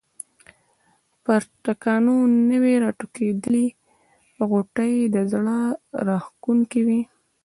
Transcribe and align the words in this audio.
پر 1.23 1.41
تاکانو 1.63 2.15
نوي 2.49 2.73
راټوکېدلي 2.83 3.65
غوټۍ 4.49 4.93
زړه 5.31 5.57
راکښونکې 6.07 6.81
وې. 6.87 7.01